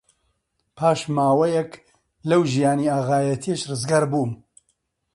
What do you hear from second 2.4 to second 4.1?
ژیانی ئاغایەتییەش ڕزگار